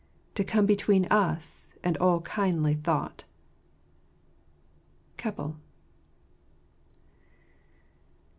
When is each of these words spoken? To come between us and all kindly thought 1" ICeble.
To 0.33 0.43
come 0.43 0.65
between 0.65 1.05
us 1.11 1.75
and 1.83 1.95
all 1.97 2.21
kindly 2.21 2.73
thought 2.73 3.25
1" 5.21 5.31
ICeble. 5.37 5.57